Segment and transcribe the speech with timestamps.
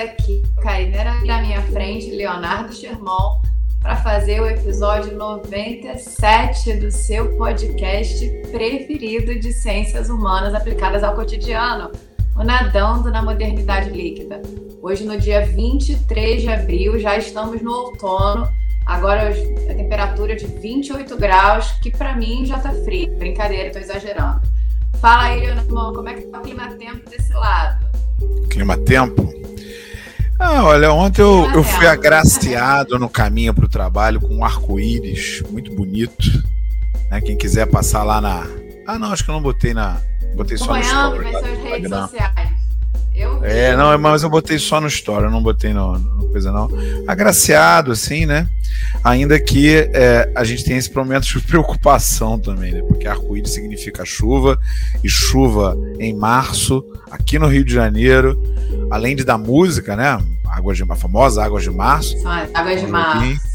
[0.00, 3.40] aqui, Caineira na minha frente, Leonardo Sherman,
[3.82, 11.90] para fazer o episódio 97 do seu podcast preferido de ciências humanas aplicadas ao cotidiano,
[12.34, 14.40] o Nadando na Modernidade Líquida.
[14.82, 18.48] Hoje, no dia 23 de abril, já estamos no outono.
[18.86, 23.14] Agora a temperatura de 28 graus, que para mim já tá frio.
[23.18, 24.40] Brincadeira, estou exagerando.
[24.98, 27.84] Fala aí, Leonardo, como é que tá o clima-tempo desse lado?
[28.50, 29.39] Clima-tempo?
[30.42, 35.42] Ah, olha, ontem eu, eu fui agraciado no caminho para o trabalho com um arco-íris
[35.50, 36.42] muito bonito.
[37.10, 37.20] Né?
[37.20, 38.46] Quem quiser passar lá na.
[38.86, 40.00] Ah, não, acho que eu não botei na.
[40.34, 41.30] Botei só no story.
[41.30, 42.49] Vai ser redes sociais.
[43.42, 46.68] É, não, mas eu botei só no story, eu não botei no, no coisa não.
[47.06, 48.48] Agraciado, assim, né?
[49.02, 52.82] Ainda que é, a gente tem esse momento de preocupação também, né?
[52.82, 54.58] Porque arco-íris significa chuva,
[55.02, 58.40] e chuva em março, aqui no Rio de Janeiro,
[58.90, 60.18] além de da música, né?
[60.46, 62.16] Águas de, a famosa Águas de Março.
[62.54, 63.50] Águas de Março.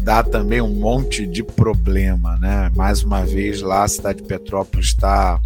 [0.00, 2.70] Dá também um monte de problema, né?
[2.76, 5.40] Mais uma vez lá a cidade de Petrópolis está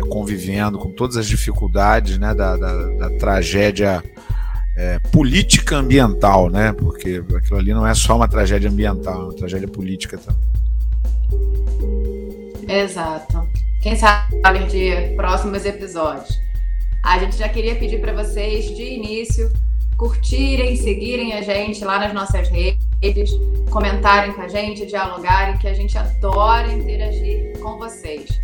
[0.00, 4.02] é, convivendo com todas as dificuldades né, da, da, da tragédia
[4.76, 6.72] é, política ambiental, né?
[6.72, 10.40] Porque aquilo ali não é só uma tragédia ambiental, é uma tragédia política também.
[12.68, 13.48] Exato.
[13.82, 16.38] Quem sabe de próximos episódios.
[17.02, 19.50] A gente já queria pedir para vocês de início
[19.96, 23.30] curtirem, seguirem a gente lá nas nossas redes,
[23.70, 28.40] comentarem com a gente, dialogarem, que a gente adora interagir com vocês.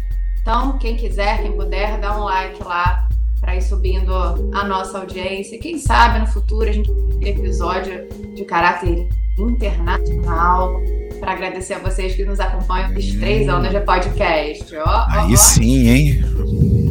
[0.48, 3.08] Então, quem quiser, quem puder, dá um like lá
[3.40, 4.14] para ir subindo
[4.54, 5.58] a nossa audiência.
[5.58, 10.80] Quem sabe no futuro a gente tem episódio de caráter internacional
[11.18, 14.72] para agradecer a vocês que nos acompanham esses três anos de podcast.
[14.76, 16.24] Ó, Aí ó, sim, hein?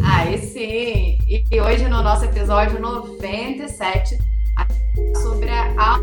[0.04, 1.18] Aí sim.
[1.50, 4.18] E hoje no nosso episódio 97
[5.24, 5.98] sobre a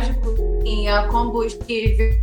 [0.00, 2.16] de cozinha, combustível,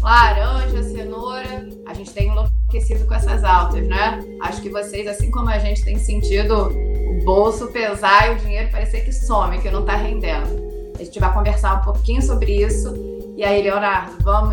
[0.00, 1.68] laranja, cenoura.
[1.86, 2.30] A gente tem
[2.70, 4.20] enlouquecido com essas altas, né?
[4.40, 8.70] Acho que vocês, assim como a gente, tem sentido o bolso pesar e o dinheiro
[8.70, 10.70] parecer que some, que não tá rendendo.
[10.98, 12.94] A gente vai conversar um pouquinho sobre isso.
[13.36, 14.50] E aí, Leonardo, vamos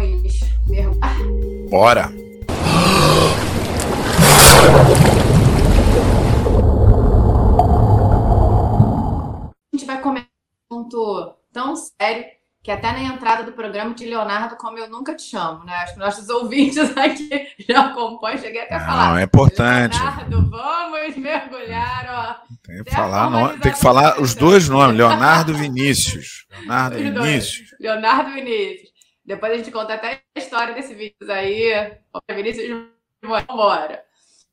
[0.68, 1.18] mergulhar?
[1.70, 2.12] Bora!
[9.62, 10.28] A gente vai começar
[10.72, 12.26] um ponto tão sério
[12.68, 15.74] que até na entrada do programa de Leonardo, como eu nunca te chamo, né?
[15.76, 19.10] Acho que nossos ouvintes aqui já acompanham, cheguei até a falar.
[19.12, 19.98] Não, é importante.
[19.98, 22.56] Leonardo, vamos mergulhar, ó.
[22.64, 26.46] Tem que falar, tem que falar os dois nomes, Leonardo Vinícius.
[26.52, 27.70] Leonardo Vinícius.
[27.80, 28.90] Leonardo Vinícius.
[29.24, 31.72] Depois a gente conta até a história desse vídeo aí.
[32.30, 32.86] Vinícius,
[33.24, 34.04] vambora.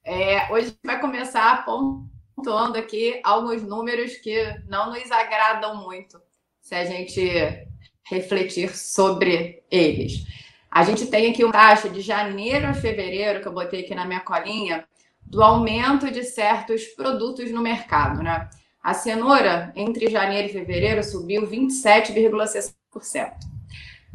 [0.06, 6.16] É, hoje a gente vai começar pontuando aqui alguns números que não nos agradam muito.
[6.60, 7.73] Se a gente
[8.04, 10.26] refletir sobre eles.
[10.70, 14.04] A gente tem aqui uma taxa de janeiro a fevereiro, que eu botei aqui na
[14.04, 14.84] minha colinha,
[15.22, 18.50] do aumento de certos produtos no mercado, né?
[18.82, 22.74] A cenoura, entre janeiro e fevereiro, subiu 27,60%.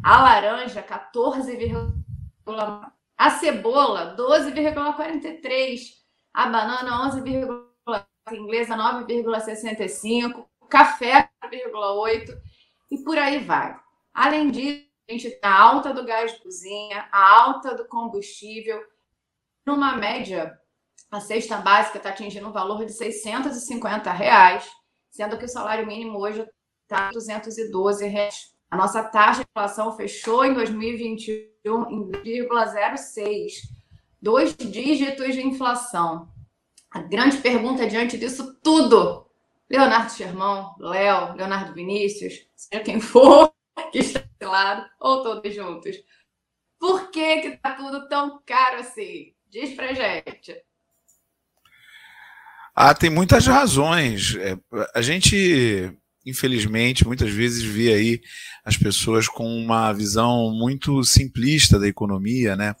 [0.02, 2.92] A laranja, 14,9%.
[3.18, 6.00] A cebola, 12,43%.
[6.32, 7.64] A banana, 11,4%.
[8.26, 10.44] A inglesa, 9,65%.
[10.68, 12.38] Café, 4,8%.
[12.90, 13.78] E por aí vai.
[14.12, 18.80] Além disso, a gente tem a alta do gás de cozinha, a alta do combustível.
[19.66, 20.58] Numa média,
[21.10, 24.70] a cesta básica está atingindo um valor de 650 reais,
[25.10, 26.46] sendo que o salário mínimo hoje
[26.82, 28.54] está 212 reais.
[28.70, 33.52] A nossa taxa de inflação fechou em 2021 em 0,06,
[34.22, 36.28] dois dígitos de inflação.
[36.90, 39.26] A grande pergunta diante disso tudo,
[39.70, 43.54] Leonardo Sherman, Léo, Leonardo Vinícius, seja quem for,
[43.92, 45.96] que está do lado, ou todos juntos.
[46.78, 49.32] Por que que tá tudo tão caro assim?
[49.48, 50.56] Diz pra gente.
[52.74, 54.34] Ah, tem muitas razões.
[54.36, 54.58] É,
[54.94, 55.92] a gente,
[56.26, 58.20] infelizmente, muitas vezes vê aí
[58.64, 62.74] as pessoas com uma visão muito simplista da economia, né?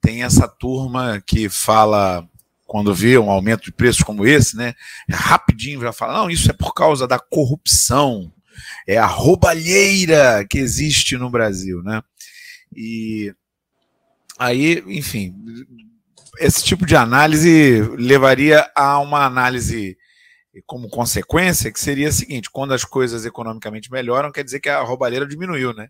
[0.00, 2.28] Tem essa turma que fala
[2.68, 4.74] quando vê um aumento de preços como esse, né?
[5.10, 8.30] Rapidinho já fala, não, isso é por causa da corrupção
[8.86, 12.02] é a roubalheira que existe no Brasil, né?
[12.74, 13.32] E
[14.38, 15.34] aí, enfim,
[16.38, 19.96] esse tipo de análise levaria a uma análise
[20.66, 24.82] como consequência que seria a seguinte: quando as coisas economicamente melhoram, quer dizer que a
[24.82, 25.88] roubalheira diminuiu, né?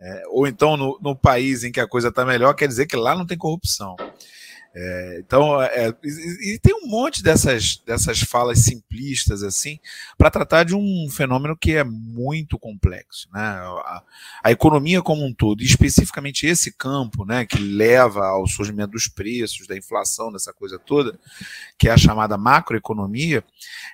[0.00, 2.96] É, ou então no, no, país em que a coisa está melhor, quer dizer que
[2.96, 3.96] lá não tem corrupção.
[4.76, 9.78] É, então, é, e, e, tem um monte dessas, dessas falas simplistas assim
[10.18, 13.40] para tratar de um fenômeno que é muito complexo, né?
[13.40, 14.02] A,
[14.42, 19.06] a, economia como um todo, e especificamente esse campo, né, que leva ao surgimento dos
[19.06, 21.16] preços, da inflação, dessa coisa toda,
[21.78, 23.44] que é a chamada macroeconomia,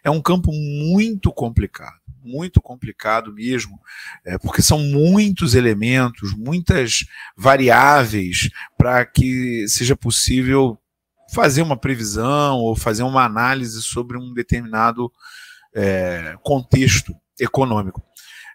[0.02, 3.78] é um campo muito complicado muito complicado mesmo,
[4.24, 7.04] é, porque são muitos elementos, muitas
[7.36, 10.78] variáveis para que seja possível
[11.32, 15.10] fazer uma previsão ou fazer uma análise sobre um determinado
[15.74, 18.02] é, contexto econômico.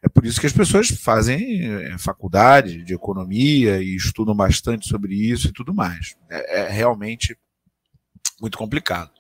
[0.04, 5.16] É por isso que as pessoas fazem é, faculdade de economia e estudam bastante sobre
[5.16, 6.16] isso e tudo mais.
[6.30, 7.36] É, é realmente
[8.40, 9.15] muito complicado.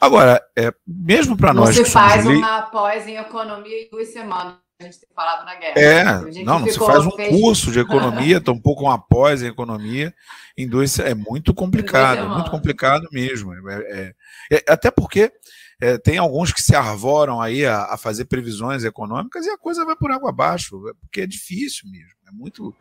[0.00, 1.76] Agora, é, mesmo para nós.
[1.76, 4.54] Não se faz uma pós em economia em duas semanas.
[4.80, 5.80] A gente tem falado na guerra.
[5.80, 6.04] É,
[6.44, 7.30] não, não se faz um fez...
[7.30, 10.12] curso de economia, tampouco uma pós em economia
[10.58, 10.98] em dois.
[10.98, 13.52] É muito complicado, é muito complicado mesmo.
[13.54, 14.14] É,
[14.50, 15.32] é, é até porque
[15.80, 19.84] é, tem alguns que se arvoram aí a, a, fazer previsões econômicas e a coisa
[19.84, 22.14] vai por água abaixo, porque é difícil mesmo.
[22.26, 22.74] É muito,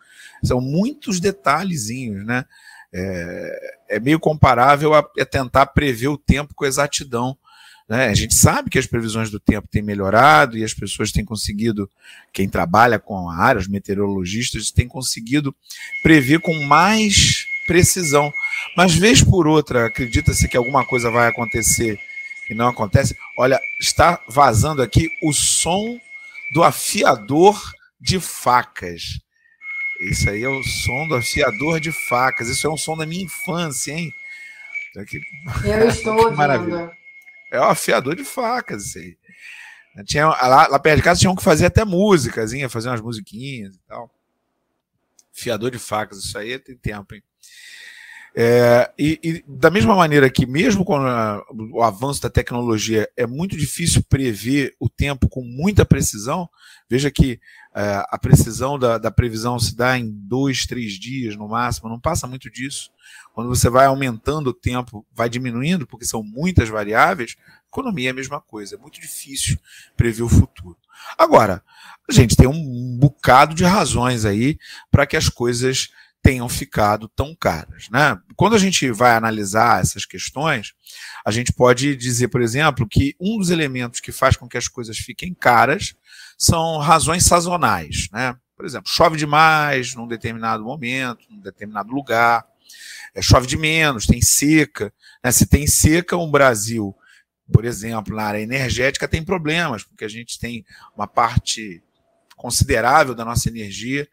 [0.44, 2.46] são muitos detalhezinhos, né?
[2.94, 7.38] É, é meio comparável a, a, tentar prever o tempo com exatidão.
[7.90, 8.08] Né?
[8.08, 11.90] A gente sabe que as previsões do tempo têm melhorado e as pessoas têm conseguido,
[12.32, 15.56] quem trabalha com a área, os meteorologistas, têm conseguido
[16.02, 18.32] prever com mais precisão.
[18.78, 22.00] Mas, vez por outra, acredita-se que alguma coisa vai acontecer
[22.50, 23.16] e não acontece.
[23.38, 26.00] Olha, está vazando aqui o som
[26.54, 27.60] do afiador
[28.00, 29.20] de facas.
[30.00, 32.50] Isso aí é o som do afiador de facas.
[32.50, 34.14] Isso é um som da minha infância, hein?
[35.08, 35.22] Que...
[35.64, 36.38] Eu estou ouvindo.
[36.38, 36.92] Maravilha.
[37.52, 39.18] É o afiador de facas, isso aí.
[40.06, 43.80] Tinha, lá, lá perto de casa tinham que fazer até músicas, fazer umas musiquinhas e
[43.88, 44.10] tal.
[45.32, 47.24] Fiador de facas, isso aí tem tempo, hein?
[48.36, 53.28] É, e, e, da mesma maneira que, mesmo com a, o avanço da tecnologia, é
[53.28, 56.50] muito difícil prever o tempo com muita precisão,
[56.90, 57.40] veja que
[57.76, 62.00] é, a precisão da, da, previsão se dá em dois, três dias no máximo, não
[62.00, 62.92] passa muito disso.
[63.34, 67.36] Quando você vai aumentando o tempo, vai diminuindo, porque são muitas variáveis,
[67.68, 69.58] economia é a mesma coisa, é muito difícil
[69.98, 70.78] prever o futuro.
[71.18, 71.64] Agora,
[72.08, 74.60] a gente tem um bocado de razões aí
[74.92, 75.90] para que as coisas
[76.22, 77.90] tenham ficado tão caras.
[77.90, 78.18] Né?
[78.36, 80.74] Quando a gente vai analisar essas questões,
[81.26, 84.70] a gente pode dizer, por exemplo, que um dos elementos que faz com que as
[84.70, 85.96] coisas fiquem caras
[86.44, 88.10] são razões sazonais.
[88.12, 88.36] Né?
[88.56, 92.46] Por exemplo, chove demais num determinado momento, num determinado lugar,
[93.16, 94.94] é, chove de menos, tem seca.
[95.24, 95.32] Né?
[95.32, 96.94] Se tem seca, o Brasil,
[97.50, 101.82] por exemplo, na área energética, tem problemas, porque a gente tem uma parte
[102.36, 104.06] considerável da nossa energia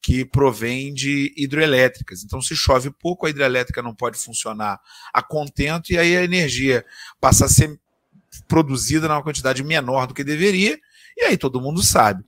[0.00, 2.22] que provém de hidroelétricas.
[2.22, 4.80] Então, se chove pouco, a hidrelétrica não pode funcionar
[5.12, 6.84] a contento e aí a energia
[7.20, 7.76] passa a ser
[8.46, 10.78] produzida numa quantidade menor do que deveria.
[11.16, 12.24] E aí todo mundo sabe,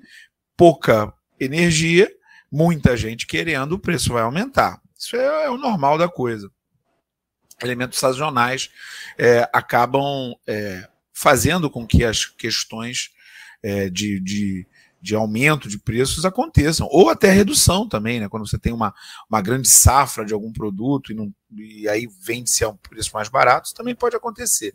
[0.57, 2.11] pouca energia,
[2.51, 4.81] muita gente querendo, o preço vai aumentar.
[4.97, 6.51] Isso é, é o normal da coisa.
[7.63, 8.71] Elementos sazonais
[9.19, 13.11] é, acabam é, fazendo com que as questões
[13.63, 14.67] é, de, de
[15.05, 18.27] de aumento de preços aconteçam, ou até redução também, né?
[18.27, 18.95] Quando você tem uma,
[19.29, 23.29] uma grande safra de algum produto e, não, e aí vende-se a um preço mais
[23.29, 24.75] barato, isso também pode acontecer.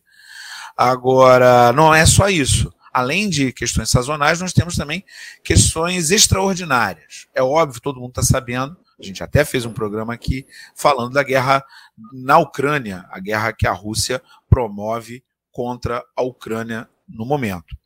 [0.77, 2.71] Agora, não é só isso.
[2.93, 5.03] Além de questões sazonais, nós temos também
[5.43, 7.27] questões extraordinárias.
[7.33, 11.23] É óbvio, todo mundo está sabendo, a gente até fez um programa aqui falando da
[11.23, 11.63] guerra
[12.11, 17.77] na Ucrânia, a guerra que a Rússia promove contra a Ucrânia no momento.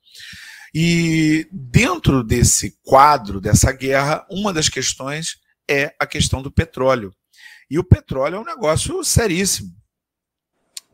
[0.74, 5.38] E dentro desse quadro, dessa guerra, uma das questões
[5.70, 7.14] é a questão do petróleo.
[7.70, 9.72] E o petróleo é um negócio seríssimo.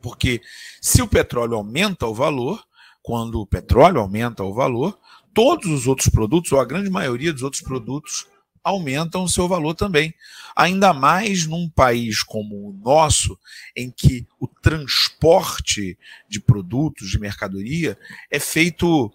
[0.02, 0.40] Porque
[0.80, 2.62] se o petróleo aumenta o valor,
[3.02, 4.98] quando o petróleo aumenta o valor,
[5.32, 8.26] todos os outros produtos, ou a grande maioria dos outros produtos,
[8.62, 10.14] aumentam o seu valor também.
[10.54, 13.38] Ainda mais num país como o nosso,
[13.74, 17.98] em que o transporte de produtos, de mercadoria,
[18.30, 19.10] é feito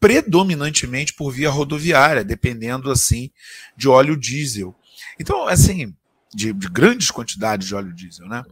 [0.00, 3.30] predominantemente por via rodoviária, dependendo assim
[3.76, 4.74] de óleo diesel.
[5.18, 5.94] Então, assim,
[6.34, 8.44] de, de grandes quantidades de óleo diesel, né?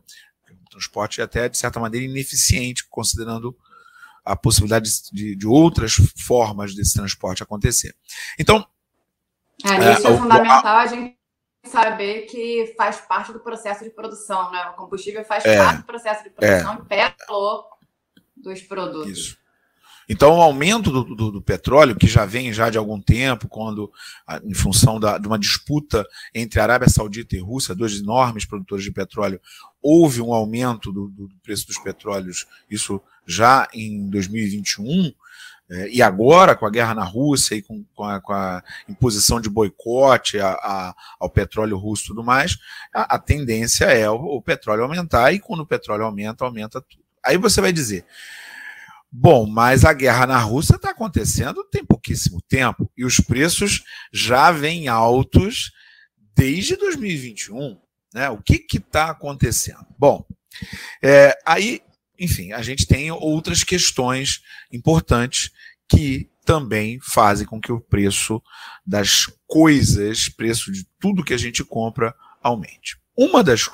[0.50, 3.56] O transporte é até, de certa maneira, ineficiente, considerando
[4.24, 7.94] a possibilidade de, de outras formas desse transporte acontecer.
[8.38, 8.66] Então.
[9.64, 11.16] É, isso é, é fundamental a gente
[11.64, 14.66] saber que faz parte do processo de produção, né?
[14.70, 17.64] O combustível faz é, parte do processo de produção é, e pega o valor
[18.36, 19.10] dos produtos.
[19.10, 19.44] Isso.
[20.08, 23.90] Então, o aumento do, do, do, petróleo, que já vem já de algum tempo, quando,
[24.44, 28.92] em função da, de uma disputa entre Arábia Saudita e Rússia, dois enormes produtores de
[28.92, 29.40] petróleo,
[29.80, 35.12] houve um aumento do, do preço dos petróleos, isso já em 2021,
[35.70, 39.40] é, e agora, com a guerra na Rússia e com, com, a, com a, imposição
[39.40, 42.58] de boicote a, a, ao petróleo russo e tudo mais,
[42.92, 47.02] a, tendência é o, o petróleo aumentar, e quando o petróleo aumenta, aumenta tudo.
[47.24, 48.04] Aí você vai dizer,
[49.16, 54.50] Bom, mas a guerra na Rússia está acontecendo tem pouquíssimo tempo e os preços já
[54.50, 55.70] vêm altos
[56.34, 57.78] desde 2021.
[58.12, 58.28] Né?
[58.28, 59.86] O que está acontecendo?
[59.96, 60.26] Bom,
[61.00, 61.80] é, aí,
[62.18, 64.42] enfim, a gente tem outras questões
[64.72, 65.50] importantes
[65.88, 68.42] que também fazem com que o preço
[68.86, 72.98] das coisas, preço de tudo que a gente compra, aumente.
[73.16, 73.70] Uma das,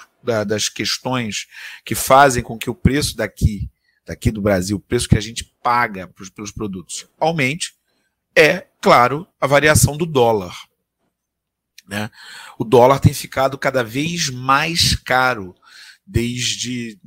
[0.46, 1.46] das questões
[1.84, 3.70] que fazem com que o preço daqui
[4.06, 7.74] daqui do Brasil, o preço que a gente paga pelos produtos aumente,
[8.34, 10.52] é, claro, a variação do dólar.
[11.86, 12.10] Né?
[12.58, 15.54] O dólar tem ficado cada vez mais caro
[16.04, 16.98] desde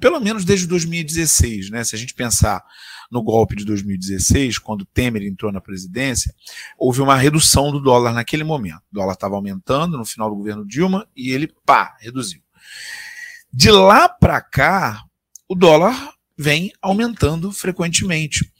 [0.00, 1.84] pelo menos desde 2016, né?
[1.84, 2.64] Se a gente pensar
[3.10, 6.32] no golpe de 2016, quando Temer entrou na presidência,
[6.78, 8.82] houve uma redução do dólar naquele momento.
[8.90, 12.40] O dólar estava aumentando no final do governo Dilma e ele, pá, reduziu.
[13.52, 15.02] De lá para cá,
[15.48, 18.50] o dólar vem aumentando frequentemente.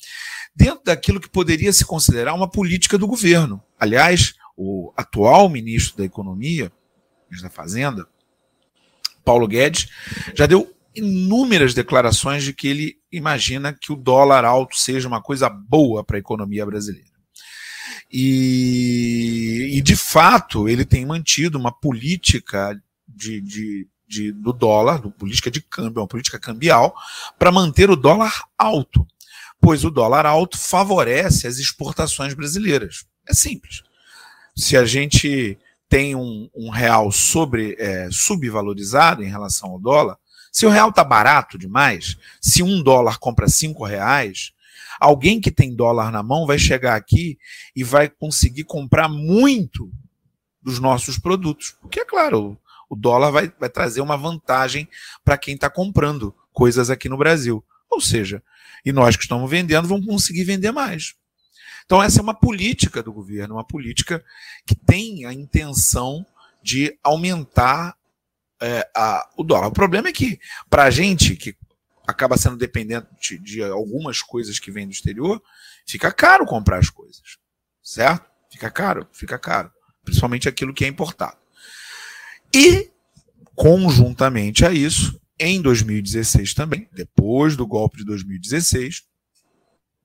[0.55, 3.63] Dentro daquilo que poderia se considerar uma política do governo.
[3.79, 6.73] Aliás, o atual ministro da Economia,
[7.41, 8.07] da Fazenda,
[9.25, 9.89] Paulo Guedes,
[10.35, 15.49] já deu inúmeras declarações de que ele imagina que o dólar alto seja uma coisa
[15.49, 17.09] boa para a economia brasileira.
[18.13, 25.13] E, e, de fato, ele tem mantido uma política de, de de, do dólar, do
[25.13, 26.93] política de câmbio, uma política cambial,
[27.39, 29.07] para manter o dólar alto,
[29.61, 33.05] pois o dólar alto favorece as exportações brasileiras.
[33.29, 33.83] É simples.
[34.57, 35.57] Se a gente
[35.89, 40.19] tem um, um real sobre é, subvalorizado em relação ao dólar,
[40.51, 44.53] se o real está barato demais, se um dólar compra cinco reais,
[45.01, 47.39] alguém que tem dólar na mão vai chegar aqui
[47.75, 49.91] e vai conseguir comprar muito
[50.63, 51.77] dos nossos produtos.
[51.81, 54.89] Porque, é claro, o dólar vai, vai trazer uma vantagem
[55.25, 57.65] para quem está comprando coisas aqui no Brasil.
[57.89, 58.43] Ou seja,
[58.85, 61.15] e nós que estamos vendendo vamos conseguir vender mais.
[61.85, 64.25] Então, essa é uma política do governo, uma política
[64.67, 66.25] que tem a intenção
[66.63, 67.97] de aumentar
[68.61, 69.69] é, a, o dólar.
[69.69, 70.39] O problema é que,
[70.69, 71.57] para a gente que
[72.07, 75.43] acaba sendo dependente de algumas coisas que vêm do exterior,
[75.87, 77.39] fica caro comprar as coisas.
[77.83, 78.29] Certo?
[78.51, 79.71] Fica caro, fica caro.
[80.05, 81.37] Principalmente aquilo que é importado.
[82.55, 82.91] E,
[83.55, 89.05] conjuntamente a isso, em 2016 também, depois do golpe de 2016,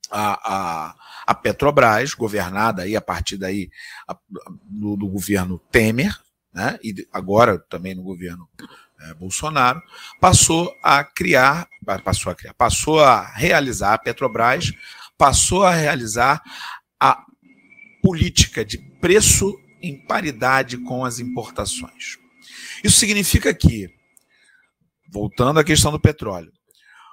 [0.09, 0.95] a, a,
[1.27, 3.69] a Petrobras, governada aí a partir daí
[4.07, 4.17] a,
[4.63, 6.17] do, do, governo Temer,
[6.55, 8.47] né, e agora também no governo
[9.01, 9.81] é, Bolsonaro,
[10.21, 11.67] passou a criar,
[12.01, 14.71] passou a criar, passou a realizar a Petrobras,
[15.17, 16.41] passou a realizar
[16.97, 17.21] a
[18.01, 22.17] política de preço em paridade com as importações.
[22.81, 23.89] Isso significa que,
[25.12, 26.53] voltando à questão do petróleo,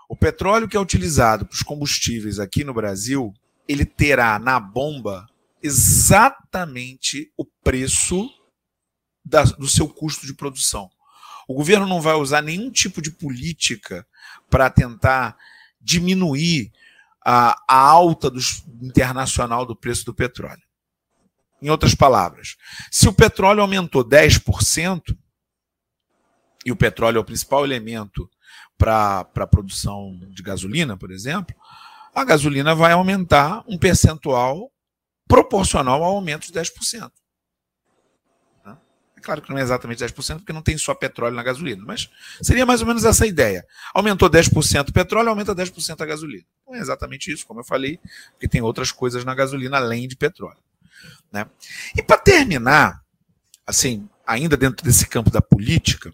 [0.09, 3.33] o petróleo que é utilizado para os combustíveis aqui no Brasil,
[3.67, 5.27] ele terá na bomba
[5.63, 8.29] exatamente o preço
[9.25, 10.91] da, do seu custo de produção.
[11.49, 14.07] O governo não vai usar nenhum tipo de política
[14.49, 15.37] para tentar
[15.81, 16.73] diminuir
[17.25, 20.63] a, a alta dos, internacional do preço do petróleo.
[21.61, 22.57] Em outras palavras,
[22.91, 25.17] se o petróleo aumentou 10%,
[26.65, 28.29] e o petróleo é o principal elemento
[28.79, 31.55] para a produção de gasolina, por exemplo,
[32.15, 34.71] a gasolina vai aumentar um percentual
[35.27, 37.11] proporcional ao aumento de 10%.
[39.23, 42.11] Claro que não é exatamente 10%, porque não tem só petróleo na gasolina, mas
[42.43, 43.65] seria mais ou menos essa ideia.
[43.95, 46.45] Aumentou 10% o petróleo, aumenta 10% a gasolina.
[46.67, 47.99] Não é exatamente isso, como eu falei,
[48.33, 50.59] porque tem outras coisas na gasolina além de petróleo.
[51.33, 51.47] Né?
[51.97, 53.01] E para terminar,
[53.67, 56.13] assim, ainda dentro desse campo da política,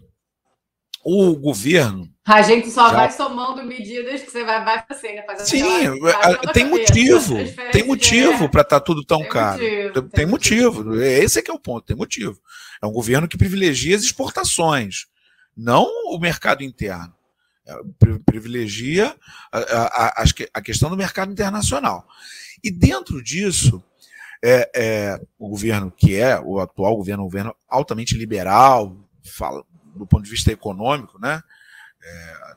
[1.03, 2.09] o governo.
[2.25, 2.95] A gente só já...
[2.95, 7.35] vai somando medidas que você vai, vai fazer, fazendo Sim, aquela, tem motivo.
[7.71, 9.61] Tem motivo para estar tá tudo tão tem caro.
[9.61, 10.83] Motivo, tem, tem motivo.
[10.83, 11.03] motivo.
[11.03, 12.39] Esse é que é o ponto, tem motivo.
[12.81, 15.07] É um governo que privilegia as exportações,
[15.55, 17.13] não o mercado interno.
[17.67, 17.73] É,
[18.25, 19.15] privilegia
[19.51, 22.07] a, a, a, a questão do mercado internacional.
[22.63, 23.83] E dentro disso,
[24.43, 29.63] é, é, o governo que é o atual governo, um governo altamente liberal, fala,
[29.99, 31.43] do ponto de vista econômico, né?
[32.01, 32.55] É,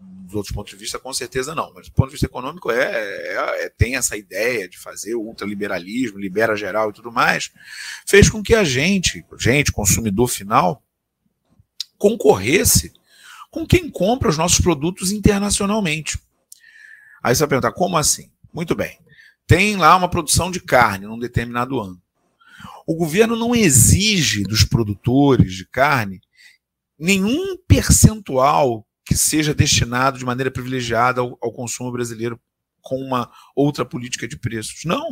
[0.00, 1.72] dos outros pontos de vista, com certeza não.
[1.74, 5.22] Mas do ponto de vista econômico, é, é, é, tem essa ideia de fazer o
[5.22, 7.50] ultraliberalismo, libera geral e tudo mais,
[8.06, 10.82] fez com que a gente, gente, consumidor final,
[11.96, 12.92] concorresse
[13.50, 16.18] com quem compra os nossos produtos internacionalmente.
[17.22, 18.30] Aí você vai perguntar, como assim?
[18.52, 18.98] Muito bem.
[19.46, 22.00] Tem lá uma produção de carne num determinado ano.
[22.86, 26.20] O governo não exige dos produtores de carne
[26.98, 32.38] nenhum percentual que seja destinado de maneira privilegiada ao, ao consumo brasileiro
[32.82, 34.84] com uma outra política de preços.
[34.84, 35.08] Não.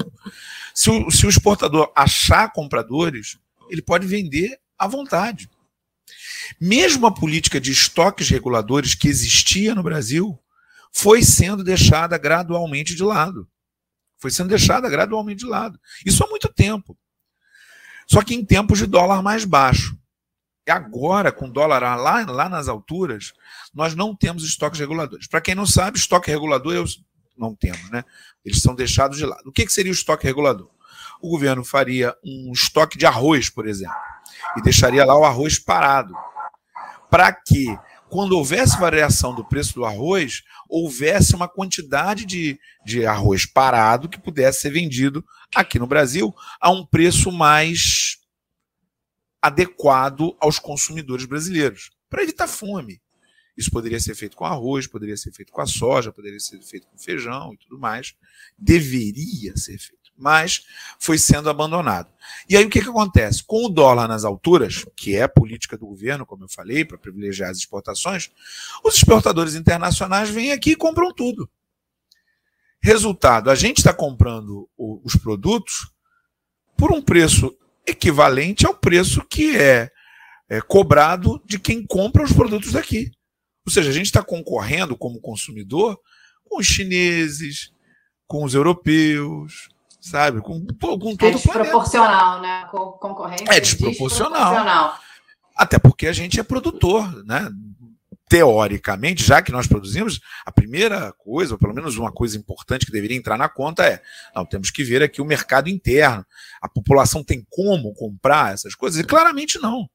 [0.75, 3.38] Se o, se o exportador achar compradores,
[3.69, 5.49] ele pode vender à vontade.
[6.61, 10.38] Mesmo a política de estoques reguladores que existia no Brasil
[10.93, 13.49] foi sendo deixada gradualmente de lado.
[14.19, 15.78] Foi sendo deixada gradualmente de lado.
[16.05, 16.97] Isso há muito tempo.
[18.07, 19.99] Só que em tempos de dólar mais baixo.
[20.68, 23.32] Agora, com dólar lá, lá nas alturas,
[23.73, 25.28] nós não temos estoques reguladores.
[25.28, 26.85] Para quem não sabe, estoque regulador eu
[27.38, 28.04] não temos, né?
[28.44, 29.49] Eles são deixados de lado.
[29.49, 30.68] O que, que seria o estoque regulador?
[31.20, 33.94] O governo faria um estoque de arroz, por exemplo,
[34.56, 36.14] e deixaria lá o arroz parado.
[37.11, 37.66] Para que,
[38.08, 44.20] quando houvesse variação do preço do arroz, houvesse uma quantidade de, de arroz parado que
[44.20, 48.18] pudesse ser vendido aqui no Brasil a um preço mais
[49.40, 53.00] adequado aos consumidores brasileiros, para evitar fome.
[53.57, 56.87] Isso poderia ser feito com arroz, poderia ser feito com a soja, poderia ser feito
[56.87, 58.14] com feijão e tudo mais.
[58.59, 60.66] Deveria ser feito, mas
[60.99, 62.12] foi sendo abandonado.
[62.49, 63.43] E aí o que, que acontece?
[63.43, 66.99] Com o dólar nas alturas, que é a política do governo, como eu falei, para
[66.99, 68.31] privilegiar as exportações,
[68.85, 71.49] os exportadores internacionais vêm aqui e compram tudo.
[72.83, 75.90] Resultado, a gente está comprando os produtos
[76.76, 79.90] por um preço equivalente ao preço que é,
[80.49, 83.11] é cobrado de quem compra os produtos daqui.
[83.66, 85.99] Ou seja, a gente está concorrendo como consumidor
[86.45, 87.73] com os chineses,
[88.26, 89.69] com os europeus,
[90.00, 90.40] sabe?
[90.40, 92.66] Com, com todo é desproporcional, né?
[92.71, 94.33] Concorrência é desproporcional.
[94.33, 94.99] desproporcional.
[95.57, 97.49] Até porque a gente é produtor, né?
[98.28, 102.92] Teoricamente, já que nós produzimos, a primeira coisa, ou pelo menos uma coisa importante que
[102.92, 104.02] deveria entrar na conta é:
[104.35, 106.25] não, temos que ver aqui o mercado interno.
[106.60, 109.00] A população tem como comprar essas coisas?
[109.00, 109.89] E claramente não.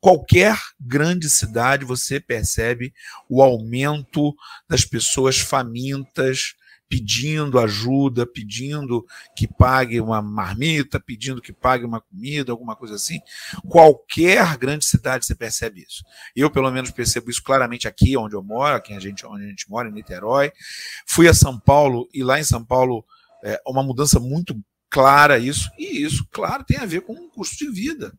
[0.00, 2.92] Qualquer grande cidade você percebe
[3.28, 4.32] o aumento
[4.68, 6.54] das pessoas famintas,
[6.88, 9.04] pedindo ajuda, pedindo
[9.36, 13.20] que pague uma marmita, pedindo que pague uma comida, alguma coisa assim.
[13.68, 16.02] Qualquer grande cidade você percebe isso.
[16.34, 19.48] Eu, pelo menos, percebo isso claramente aqui onde eu moro, aqui a gente, onde a
[19.48, 20.52] gente mora, em Niterói.
[21.06, 23.04] Fui a São Paulo e lá em São Paulo
[23.44, 24.56] é uma mudança muito
[24.90, 28.12] clara isso, e isso, claro, tem a ver com o custo de vida.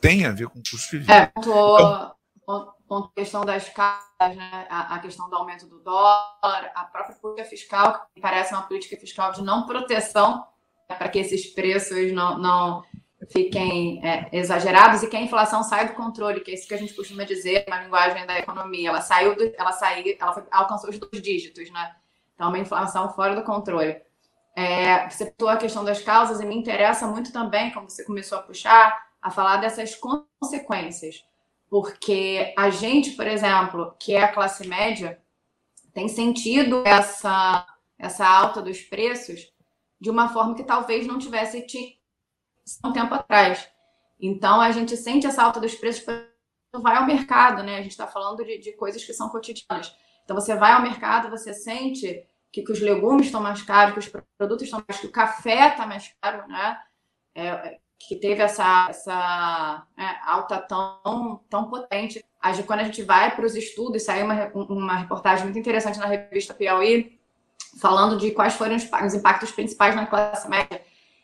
[0.00, 1.12] Tem a ver com o custo de vida.
[1.12, 2.14] É, tô...
[2.42, 4.66] então, ponto questão das casas, né?
[4.70, 8.96] a, a, questão do aumento do dólar, a própria política fiscal, que parece uma política
[8.96, 10.46] fiscal de não proteção
[10.88, 12.84] né, para que esses preços não, não
[13.30, 16.78] fiquem é, exagerados e que a inflação saia do controle, que é isso que a
[16.78, 18.90] gente costuma dizer na linguagem da economia.
[18.90, 21.94] Ela saiu, do, ela saiu, ela foi, alcançou os dois dígitos, né?
[22.34, 24.02] Então, uma inflação fora do controle.
[24.56, 28.38] É, você citou a questão das causas e me interessa muito também, como você começou
[28.38, 31.24] a puxar, a falar dessas consequências
[31.68, 35.20] porque a gente, por exemplo, que é a classe média,
[35.92, 37.66] tem sentido essa,
[37.98, 39.52] essa alta dos preços
[40.00, 41.66] de uma forma que talvez não tivesse
[42.84, 43.68] um tempo atrás.
[44.20, 46.04] Então, a gente sente essa alta dos preços
[46.80, 47.78] vai ao mercado, né?
[47.78, 49.96] A gente está falando de, de, coisas que são cotidianas.
[50.24, 54.00] Então, você vai ao mercado, você sente que, que os legumes estão mais caros, que
[54.00, 56.78] os produtos estão mais caros, que o café está mais caro, né?
[57.34, 62.24] É, que teve essa, essa né, alta tão, tão potente.
[62.66, 66.52] Quando a gente vai para os estudos, saiu uma, uma reportagem muito interessante na revista
[66.52, 67.18] Piauí,
[67.80, 70.82] falando de quais foram os, os impactos principais na classe média.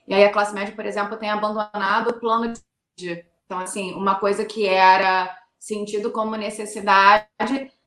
[0.09, 2.53] E aí a classe média, por exemplo, tem abandonado o plano
[2.97, 7.27] de Então, assim, uma coisa que era sentido como necessidade,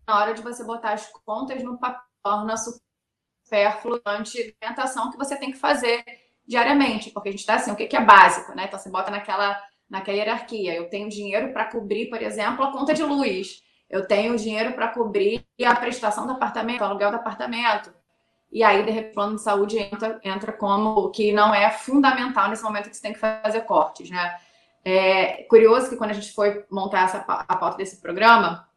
[0.08, 5.36] na hora de você botar as contas no papel, torna supérfluo ante alimentação que você
[5.36, 6.04] tem que fazer
[6.48, 8.66] diariamente, porque a gente está assim, o que, é básico, né?
[8.68, 10.76] Então você bota naquela, naquela hierarquia.
[10.76, 13.62] Eu tenho dinheiro para cobrir, por exemplo, a conta de luz.
[13.90, 17.94] Eu tenho dinheiro para cobrir a prestação do apartamento, o aluguel do apartamento.
[18.52, 22.50] E aí, de repente, o plano de saúde entra, entra como que não é fundamental
[22.50, 24.36] nesse momento que você tem que fazer cortes, né?
[24.86, 28.68] É curioso que quando a gente foi montar essa, a pauta desse programa,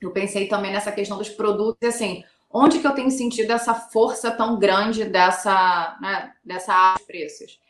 [0.00, 4.30] eu pensei também nessa questão dos produtos, assim, onde que eu tenho sentido essa força
[4.30, 7.60] tão grande dessa, né, dessa de preços?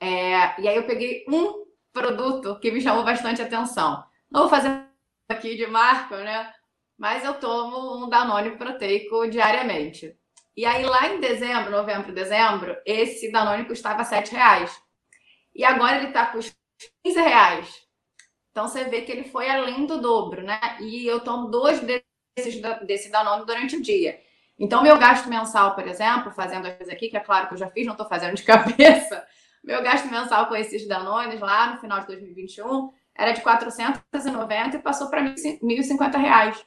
[0.00, 4.04] É, e aí eu peguei um produto que me chamou bastante atenção.
[4.30, 4.86] Não vou fazer
[5.28, 6.52] aqui de marca, né?
[6.98, 10.16] mas eu tomo um Danone proteico diariamente.
[10.56, 14.80] E aí, lá em dezembro, novembro, dezembro, esse Danone custava R$ reais.
[15.54, 16.56] E agora ele está custando
[17.02, 17.84] 15 reais.
[18.50, 20.60] Então você vê que ele foi além do dobro, né?
[20.80, 22.04] E eu tomo dois desses
[22.86, 24.18] desse Danone durante o dia.
[24.58, 27.58] Então, meu gasto mensal, por exemplo, fazendo as coisas aqui, que é claro que eu
[27.58, 29.24] já fiz, não estou fazendo de cabeça,
[29.62, 34.82] meu gasto mensal com esses Danones lá no final de 2021 era de 490 e
[34.82, 36.64] passou para 1.050 reais.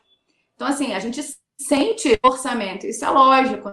[0.56, 1.22] Então, assim, a gente
[1.60, 3.70] sente orçamento, isso é lógico.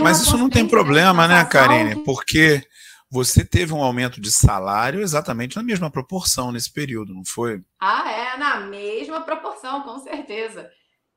[0.00, 1.96] Mas isso não tem problema, né, Karine?
[1.96, 2.04] Que...
[2.04, 2.62] Porque
[3.10, 7.62] você teve um aumento de salário exatamente na mesma proporção nesse período, não foi?
[7.80, 10.70] Ah, é, na mesma proporção, com certeza.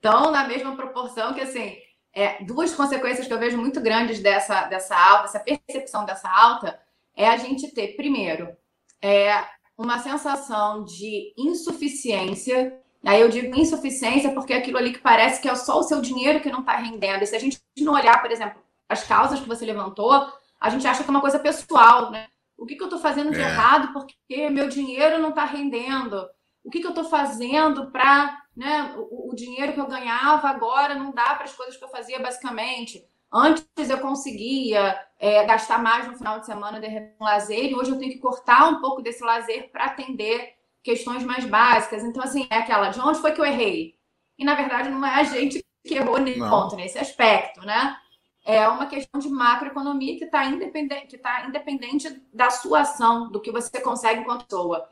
[0.06, 1.78] Então, na mesma proporção que, assim,
[2.14, 6.80] é, duas consequências que eu vejo muito grandes dessa, dessa alta, essa percepção dessa alta,
[7.18, 8.56] é a gente ter, primeiro,
[9.02, 9.44] é,
[9.76, 12.80] uma sensação de insuficiência.
[13.04, 16.00] Aí eu digo insuficiência porque é aquilo ali que parece que é só o seu
[16.00, 17.24] dinheiro que não está rendendo.
[17.24, 20.86] E se a gente não olhar, por exemplo, as causas que você levantou, a gente
[20.86, 22.28] acha que é uma coisa pessoal, né?
[22.56, 23.44] O que, que eu estou fazendo de é.
[23.44, 26.30] errado porque meu dinheiro não está rendendo?
[26.66, 30.96] O que, que eu estou fazendo para né, o, o dinheiro que eu ganhava agora
[30.96, 33.08] não dá para as coisas que eu fazia basicamente?
[33.32, 36.88] Antes eu conseguia é, gastar mais no final de semana de
[37.20, 41.46] lazer e hoje eu tenho que cortar um pouco desse lazer para atender questões mais
[41.46, 42.04] básicas.
[42.04, 43.96] Então, assim, é aquela de onde foi que eu errei?
[44.38, 46.50] E na verdade não é a gente que errou nesse não.
[46.50, 47.96] ponto, nesse aspecto, né?
[48.44, 53.40] É uma questão de macroeconomia que está independente, que tá independente da sua ação, do
[53.40, 54.88] que você consegue enquanto pessoa.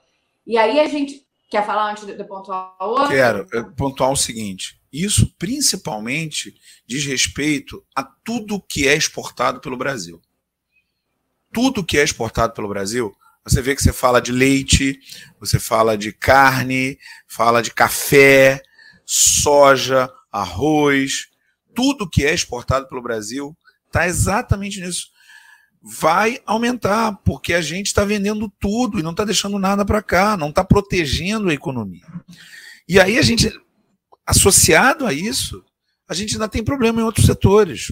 [0.46, 3.10] E aí a gente quer falar antes de, de pontuar outro?
[3.10, 10.20] Quero pontuar o seguinte: isso principalmente diz respeito a tudo que é exportado pelo Brasil.
[11.54, 15.00] Tudo que é exportado pelo Brasil, você vê que você fala de leite,
[15.40, 18.60] você fala de carne, fala de café,
[19.06, 21.28] soja, arroz,
[21.76, 25.13] tudo que é exportado pelo Brasil está exatamente nisso.
[25.84, 30.38] Vai aumentar, porque a gente está vendendo tudo e não está deixando nada para cá,
[30.38, 32.06] não está protegendo a economia.
[32.88, 33.52] E aí a gente
[34.26, 35.64] associado a isso,
[36.08, 37.92] a gente ainda tem problema em outros setores.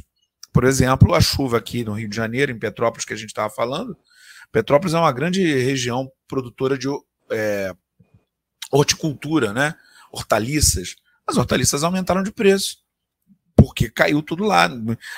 [0.54, 3.50] Por exemplo, a chuva aqui no Rio de Janeiro, em Petrópolis, que a gente estava
[3.50, 3.98] falando.
[4.52, 6.88] Petrópolis é uma grande região produtora de
[7.30, 7.74] é,
[8.72, 9.76] horticultura, né?
[10.12, 10.96] hortaliças.
[11.26, 12.78] As hortaliças aumentaram de preço,
[13.62, 14.68] porque caiu tudo lá.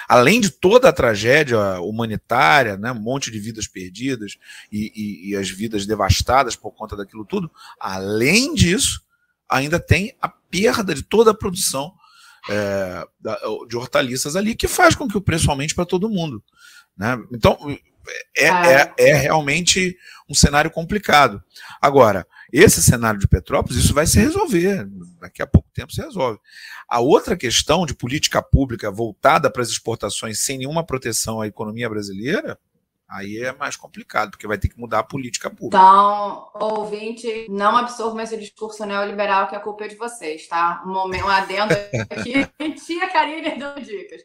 [0.06, 2.92] Além de toda a tragédia humanitária, né?
[2.92, 4.38] um monte de vidas perdidas
[4.70, 9.02] e, e, e as vidas devastadas por conta daquilo tudo, além disso,
[9.48, 11.94] ainda tem a perda de toda a produção
[12.50, 13.08] é,
[13.70, 16.44] de hortaliças ali, que faz com que o preço aumente para todo mundo.
[16.98, 17.18] Né?
[17.32, 17.58] Então,
[18.36, 18.94] é, ah.
[18.98, 19.98] é, é, realmente
[20.30, 21.44] um cenário complicado.
[21.82, 24.88] Agora, esse cenário de Petrópolis, isso vai se resolver.
[25.20, 26.40] Daqui a pouco tempo se resolve.
[26.88, 31.90] A outra questão de política pública voltada para as exportações sem nenhuma proteção à economia
[31.90, 32.58] brasileira,
[33.14, 35.78] Aí é mais complicado, porque vai ter que mudar a política pública.
[35.78, 40.82] Então, ouvinte, não absorvam esse discurso neoliberal que a culpa é de vocês, tá?
[40.84, 41.74] Um momento, um adendo
[42.10, 44.24] aqui, tia Karine dando dicas.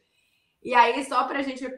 [0.63, 1.69] E aí, só para a gente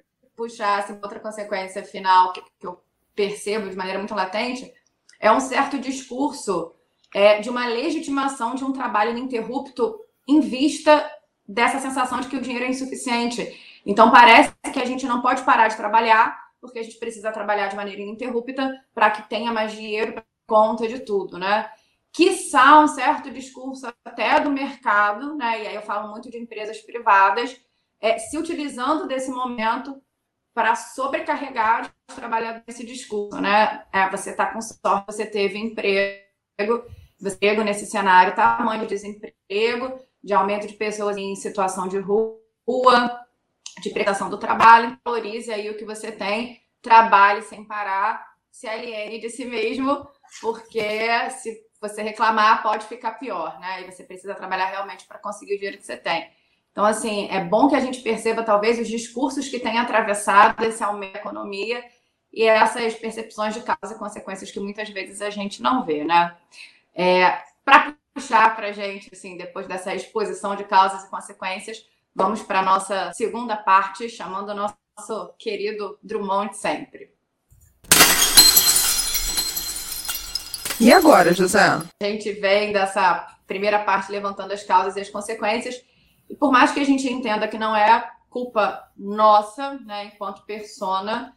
[0.41, 2.83] puxar assim, outra consequência final que, que, eu
[3.15, 4.73] percebo de maneira muito latente,
[5.19, 6.75] é um certo discurso
[7.15, 11.11] é, de uma legitimação de um trabalho ininterrupto em vista
[11.47, 13.83] dessa sensação de que o dinheiro é insuficiente.
[13.85, 17.69] Então, parece que a gente não pode parar de trabalhar porque a gente precisa trabalhar
[17.69, 21.71] de maneira ininterrupta para que tenha mais dinheiro para conta de tudo, né?
[22.13, 25.63] Quiçá um certo discurso até do mercado, né?
[25.63, 27.61] E aí eu falo muito de empresas privadas,
[28.01, 30.01] é, se utilizando desse momento
[30.55, 33.85] para sobrecarregar os trabalhadores desse discurso, né?
[33.93, 36.85] É, você está com sorte, você teve emprego,
[37.21, 42.41] você nesse cenário, tamanho de desemprego, de aumento de pessoas em situação de rua,
[43.81, 49.21] de prestação do trabalho, valorize aí o que você tem, trabalhe sem parar, se aliene
[49.21, 50.07] de si mesmo,
[50.41, 53.83] porque se você reclamar pode ficar pior, né?
[53.83, 56.31] E você precisa trabalhar realmente para conseguir o dinheiro que você tem.
[56.73, 60.83] Então, assim, é bom que a gente perceba talvez os discursos que têm atravessado esse
[60.83, 61.85] aumento da economia
[62.33, 66.37] e essas percepções de causa e consequências que muitas vezes a gente não vê, né?
[66.95, 72.43] É, para puxar para a gente, assim, depois dessa exposição de causas e consequências, Vamos
[72.43, 77.13] para a nossa segunda parte, chamando o nosso querido Drummond sempre.
[80.81, 81.61] E agora, José?
[81.61, 85.81] A gente vem dessa primeira parte levantando as causas e as consequências.
[86.31, 91.37] E por mais que a gente entenda que não é culpa nossa, né, enquanto persona,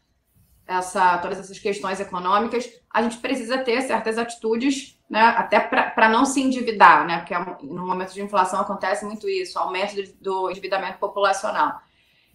[0.68, 6.24] essa, todas essas questões econômicas, a gente precisa ter certas atitudes, né, até para não
[6.26, 11.00] se endividar, né, porque é no momento de inflação acontece muito isso, aumento do endividamento
[11.00, 11.82] populacional.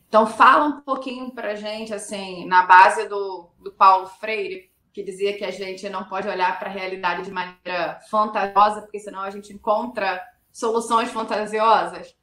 [0.08, 5.02] Então, fala um pouquinho para a gente, assim, na base do, do Paulo Freire, que
[5.02, 9.20] dizia que a gente não pode olhar para a realidade de maneira fantasiosa, porque senão
[9.20, 12.17] a gente encontra soluções fantasiosas.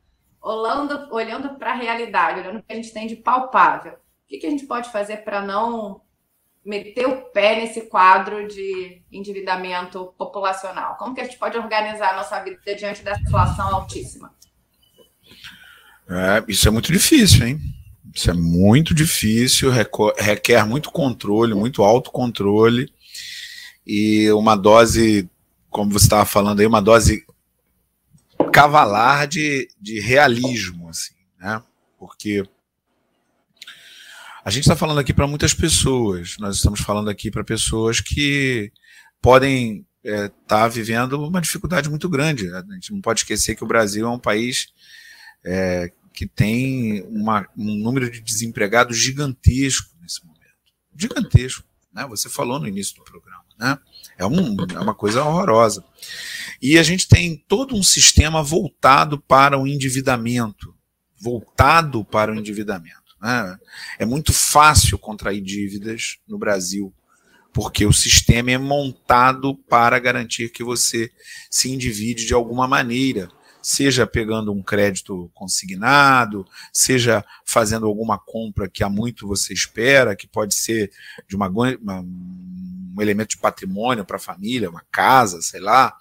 [0.46, 3.94] Olhando, olhando para a realidade, olhando o que a gente tem de palpável.
[3.94, 6.02] O que, que a gente pode fazer para não
[6.64, 10.98] meter o pé nesse quadro de endividamento populacional?
[10.98, 14.32] Como que a gente pode organizar a nossa vida diante dessa inflação altíssima?
[16.08, 17.60] É, isso é muito difícil, hein?
[18.14, 22.94] Isso é muito difícil, requer muito controle, muito autocontrole
[23.86, 25.30] e uma dose,
[25.70, 27.25] como você estava falando aí, uma dose
[28.56, 31.62] cavalar de, de realismo, assim, né?
[32.00, 32.42] Porque
[34.46, 38.72] a gente está falando aqui para muitas pessoas, nós estamos falando aqui para pessoas que
[39.22, 42.50] podem estar é, tá vivendo uma dificuldade muito grande.
[42.50, 44.68] A gente não pode esquecer que o Brasil é um país
[45.44, 50.40] é, que tem uma, um número de desempregados gigantesco nesse momento.
[50.96, 51.64] Gigantesco.
[51.92, 52.06] Né?
[52.08, 53.44] Você falou no início do programa.
[53.60, 53.78] Né?
[54.18, 55.84] É, um, é uma coisa horrorosa.
[56.62, 60.74] E a gente tem todo um sistema voltado para o endividamento.
[61.20, 63.16] Voltado para o endividamento.
[63.22, 63.58] Né?
[64.00, 66.94] É muito fácil contrair dívidas no Brasil,
[67.54, 71.12] porque o sistema é montado para garantir que você
[71.50, 73.30] se endivide de alguma maneira
[73.66, 80.28] seja pegando um crédito consignado, seja fazendo alguma compra que há muito você espera, que
[80.28, 80.92] pode ser
[81.28, 82.06] de uma, uma
[82.96, 85.96] um elemento de patrimônio para a família, uma casa, sei lá,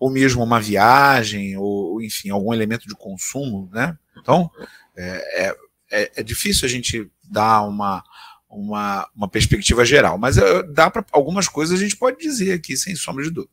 [0.00, 3.96] ou mesmo uma viagem, ou enfim, algum elemento de consumo, né?
[4.18, 4.50] Então,
[4.96, 5.56] é, é,
[5.90, 8.02] é, é difícil a gente dar uma,
[8.48, 12.76] uma, uma perspectiva geral, mas é, dá para algumas coisas a gente pode dizer aqui,
[12.76, 13.52] sem sombra de dúvida.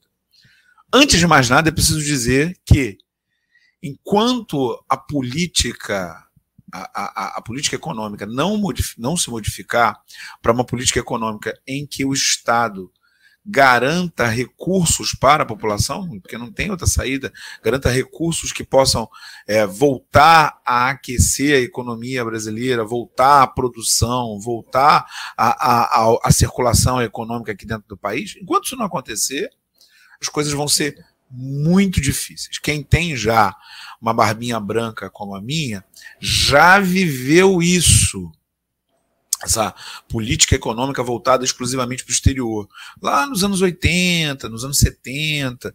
[0.93, 2.97] Antes de mais nada, é preciso dizer que
[3.81, 6.27] enquanto a política
[6.71, 8.59] a, a, a, política econômica não,
[8.97, 9.99] não se modificar
[10.41, 12.91] para uma política econômica em que o Estado
[13.45, 19.09] garanta recursos para a população, porque não tem outra saída, garanta recursos que possam
[19.47, 25.05] é, voltar a aquecer a economia brasileira, voltar à produção, voltar
[25.35, 28.35] à circulação econômica aqui dentro do país.
[28.39, 29.49] Enquanto isso não acontecer,
[30.21, 30.95] as coisas vão ser
[31.31, 32.59] muito difíceis.
[32.59, 33.55] Quem tem já
[34.01, 35.85] uma barbinha branca como a minha,
[36.19, 38.31] já viveu isso.
[39.43, 39.73] Essa
[40.07, 42.67] política econômica voltada exclusivamente para o exterior.
[43.01, 45.73] Lá nos anos 80, nos anos 70,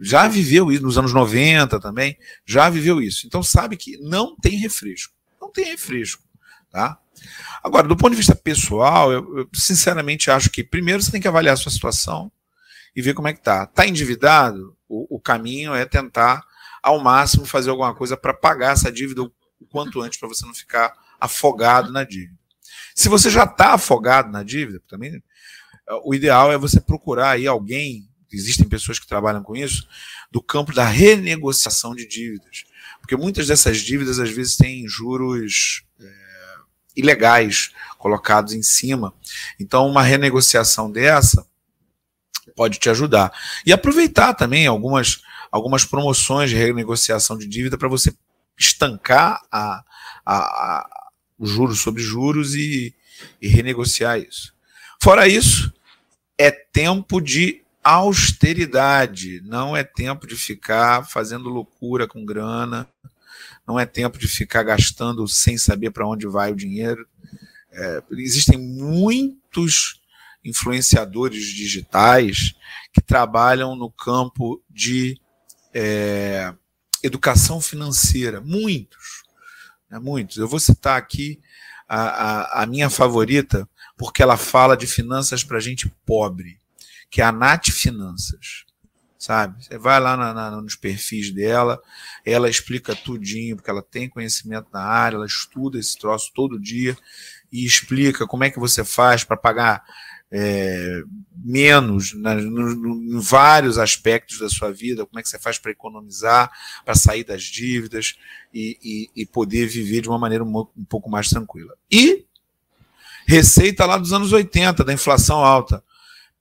[0.00, 3.26] já viveu isso, nos anos 90 também, já viveu isso.
[3.26, 5.14] Então sabe que não tem refresco.
[5.40, 6.22] Não tem refresco.
[6.70, 6.98] Tá?
[7.62, 11.28] Agora, do ponto de vista pessoal, eu, eu sinceramente acho que primeiro você tem que
[11.28, 12.30] avaliar a sua situação
[12.94, 13.66] e ver como é que tá.
[13.66, 14.76] Tá endividado?
[14.88, 16.44] O, o caminho é tentar,
[16.84, 19.32] ao máximo, fazer alguma coisa para pagar essa dívida o
[19.70, 22.38] quanto antes, para você não ficar afogado na dívida.
[22.94, 25.22] Se você já está afogado na dívida, também
[26.04, 29.88] o ideal é você procurar aí alguém, existem pessoas que trabalham com isso,
[30.30, 32.64] do campo da renegociação de dívidas.
[33.00, 36.12] Porque muitas dessas dívidas, às vezes, têm juros é,
[36.96, 39.14] ilegais colocados em cima.
[39.60, 41.46] Então, uma renegociação dessa
[42.56, 43.32] pode te ajudar.
[43.66, 45.22] E aproveitar também algumas,
[45.54, 48.12] algumas promoções de renegociação de dívida para você
[48.58, 49.84] estancar a,
[50.26, 52.92] a, a, os juros sobre juros e,
[53.40, 54.52] e renegociar isso.
[55.00, 55.72] Fora isso,
[56.36, 62.88] é tempo de austeridade, não é tempo de ficar fazendo loucura com grana,
[63.64, 67.06] não é tempo de ficar gastando sem saber para onde vai o dinheiro.
[67.70, 70.00] É, existem muitos
[70.44, 72.56] influenciadores digitais
[72.92, 75.16] que trabalham no campo de
[75.74, 76.54] é,
[77.02, 78.40] educação financeira.
[78.40, 79.24] Muitos.
[79.90, 80.36] Né, muitos.
[80.36, 81.40] Eu vou citar aqui
[81.88, 86.58] a, a, a minha favorita, porque ela fala de finanças para gente pobre,
[87.10, 88.64] que é a Nath Finanças
[89.24, 89.64] sabe?
[89.64, 91.80] Você vai lá na, na, nos perfis dela,
[92.26, 96.94] ela explica tudinho, porque ela tem conhecimento na área, ela estuda esse troço todo dia
[97.50, 99.82] e explica como é que você faz para pagar
[100.36, 101.04] é,
[101.44, 105.58] menos na, no, no, em vários aspectos da sua vida, como é que você faz
[105.58, 106.50] para economizar,
[106.84, 108.16] para sair das dívidas
[108.52, 111.74] e, e, e, poder viver de uma maneira um, um pouco mais tranquila.
[111.88, 112.24] E
[113.28, 115.80] receita lá dos anos 80, da inflação alta.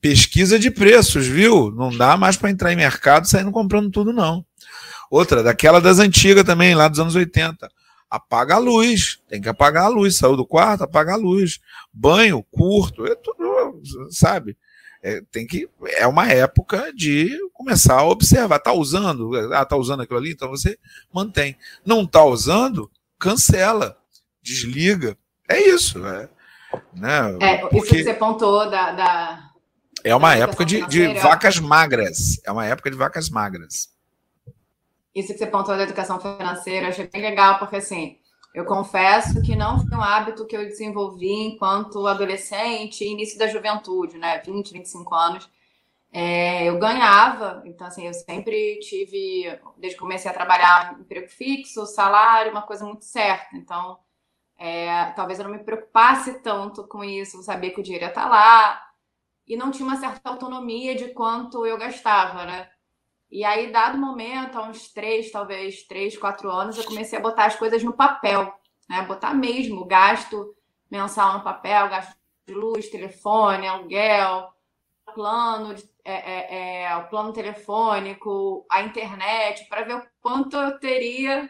[0.02, 1.70] Pesquisa de preços, viu?
[1.70, 4.44] Não dá mais para entrar em mercado saindo comprando tudo, não.
[5.10, 7.70] Outra, daquela das antigas também, lá dos anos 80.
[8.14, 11.60] Apaga a luz, tem que apagar a luz, saiu do quarto, apaga a luz,
[11.92, 14.56] banho curto, é tudo, sabe?
[15.02, 20.02] É, tem que é uma época de começar a observar, tá usando, ah, tá usando
[20.02, 20.78] aquilo ali, então você
[21.12, 21.58] mantém.
[21.84, 23.98] Não tá usando, cancela,
[24.44, 25.18] desliga.
[25.50, 26.30] É isso, é,
[26.94, 27.38] né?
[27.42, 29.50] É, Porque isso que você pontuou da, da
[30.04, 33.93] é uma época de, de vacas magras, é uma época de vacas magras
[35.16, 38.18] isso que você pontuou da educação financeira, eu achei bem legal, porque assim,
[38.54, 44.18] eu confesso que não foi um hábito que eu desenvolvi enquanto adolescente início da juventude,
[44.18, 44.40] né?
[44.40, 45.50] 20, 25 anos.
[46.12, 51.88] É, eu ganhava, então assim, eu sempre tive, desde que comecei a trabalhar, emprego fixo,
[51.88, 53.58] salário, uma coisa muito certa.
[53.58, 53.98] Então,
[54.58, 58.30] é, talvez eu não me preocupasse tanto com isso, saber que o dinheiro ia estar
[58.30, 58.80] lá,
[59.48, 62.70] e não tinha uma certa autonomia de quanto eu gastava, né?
[63.34, 67.46] E aí, dado momento, há uns três, talvez três, quatro anos, eu comecei a botar
[67.46, 68.54] as coisas no papel,
[68.88, 69.02] né?
[69.08, 70.56] Botar mesmo gasto
[70.90, 72.16] mensal no papel, gasto
[72.46, 74.54] de luz, telefone, aluguel,
[75.16, 81.50] plano, é, é, é, o plano telefônico, a internet, para ver o quanto eu teria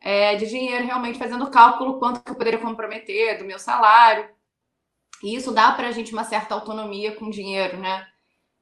[0.00, 4.28] é, de dinheiro realmente fazendo cálculo, quanto que eu poderia comprometer do meu salário.
[5.22, 8.04] E isso dá para a gente uma certa autonomia com dinheiro, né?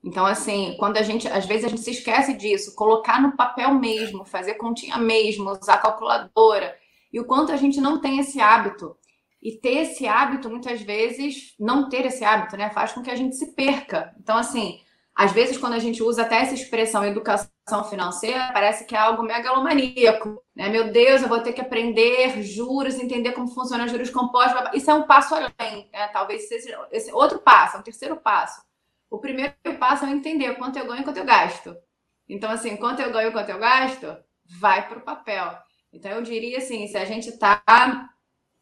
[0.03, 3.75] Então, assim, quando a gente, às vezes a gente se esquece disso, colocar no papel
[3.75, 6.77] mesmo, fazer continha mesmo, usar calculadora,
[7.13, 8.97] e o quanto a gente não tem esse hábito.
[9.43, 13.17] E ter esse hábito, muitas vezes, não ter esse hábito, né, faz com que a
[13.17, 14.15] gente se perca.
[14.21, 14.81] Então, assim,
[15.15, 19.23] às vezes, quando a gente usa até essa expressão educação financeira, parece que é algo
[19.23, 20.43] megalomaníaco.
[20.55, 20.69] Né?
[20.69, 24.61] Meu Deus, eu vou ter que aprender juros, entender como funciona juros compostos.
[24.75, 25.89] Isso é um passo além.
[25.93, 26.09] Né?
[26.13, 28.68] Talvez seja esse outro passo, é um terceiro passo
[29.11, 31.77] o primeiro passo é entender quanto eu ganho e quanto eu gasto.
[32.29, 35.57] Então, assim, quanto eu ganho e quanto eu gasto, vai para o papel.
[35.93, 37.63] Então, eu diria assim, se a gente está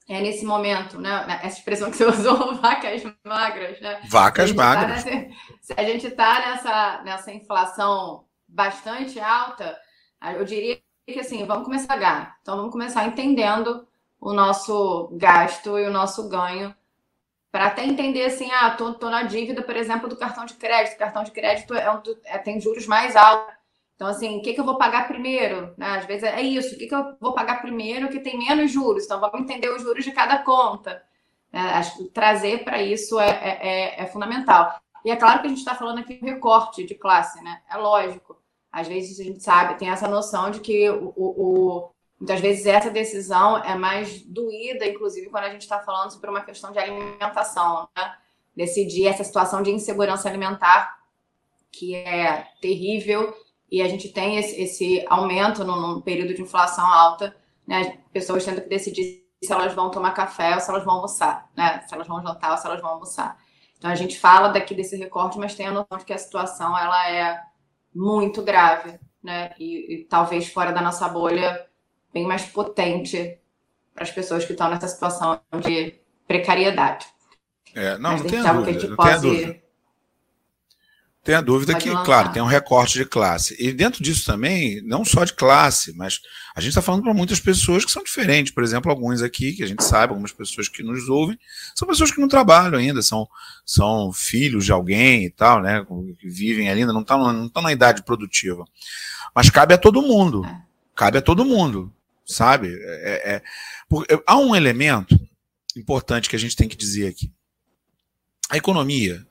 [0.09, 1.41] é, nesse momento, né, né?
[1.43, 4.01] Essa expressão que você usou, vacas magras, né?
[4.09, 5.05] Vacas tá magras.
[5.05, 9.77] Tá nessa, se a gente está nessa, nessa inflação bastante alta,
[10.37, 12.37] eu diria que assim, vamos começar a ganhar.
[12.41, 13.87] Então, vamos começar entendendo
[14.21, 16.75] o nosso gasto e o nosso ganho
[17.57, 20.97] para até entender assim, ah, tô, tô na dívida, por exemplo, do cartão de crédito.
[20.97, 23.55] O cartão de crédito é um, é, tem juros mais altos.
[23.95, 25.73] Então, assim, o que, que eu vou pagar primeiro?
[25.79, 25.87] Né?
[25.97, 29.07] Às vezes é isso, o que, que eu vou pagar primeiro que tem menos juros?
[29.07, 31.03] Então, vamos entender os juros de cada conta.
[31.51, 34.79] É, acho que trazer para isso é, é, é, é, fundamental.
[35.03, 37.63] E é claro que a gente está falando aqui de recorte de classe, né?
[37.71, 38.37] É lógico.
[38.71, 42.91] Às vezes a gente sabe, tem essa noção de que o, o, Muitas vezes essa
[42.91, 47.89] decisão é mais doída, inclusive quando a gente está falando sobre uma questão de alimentação,
[47.97, 48.17] né?
[48.57, 50.99] Decidir essa situação de insegurança alimentar,
[51.71, 53.37] que é terrível,
[53.71, 57.99] e a gente tem esse, esse aumento num, período de inflação alta, né?
[58.15, 61.83] Pessoas tendo que decidir se elas vão tomar café ou se elas vão almoçar, né?
[61.83, 63.39] Se elas vão jantar ou se elas vão almoçar.
[63.77, 66.79] Então a gente fala daqui desse recorte, mas tem a noção de que a situação
[66.79, 67.43] ela é
[67.95, 69.55] muito grave, né?
[69.59, 71.66] E, e talvez fora da nossa bolha
[72.17, 73.37] bem mais potente
[73.95, 75.95] para as pessoas que estão nessa situação de
[76.27, 77.05] precariedade.
[77.75, 79.21] É, não, não tem dúvida, não pode...
[79.21, 79.67] dúvida.
[81.23, 82.05] Tem a dúvida Pode que, lançar.
[82.05, 83.57] claro, tem um recorte de classe.
[83.59, 86.21] E dentro disso também, não só de classe, mas
[86.55, 88.55] a gente está falando para muitas pessoas que são diferentes.
[88.55, 91.37] Por exemplo, alguns aqui, que a gente sabe, algumas pessoas que nos ouvem,
[91.75, 93.29] são pessoas que não trabalham ainda, são,
[93.65, 95.85] são filhos de alguém e tal, né?
[96.17, 98.65] Que vivem ainda, não estão não estão na idade produtiva.
[99.35, 100.47] Mas cabe a todo mundo.
[100.47, 100.63] É.
[100.95, 101.93] Cabe a todo mundo
[102.27, 102.77] sabe?
[102.83, 105.19] É, é, é, há um elemento
[105.77, 107.33] importante que a gente tem que dizer aqui.
[108.51, 109.27] A economia,